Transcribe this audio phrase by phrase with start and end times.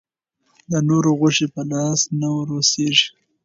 [0.71, 2.89] د نورو غوښې په لاس نه وررسي.